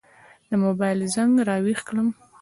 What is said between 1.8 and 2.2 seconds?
کړم.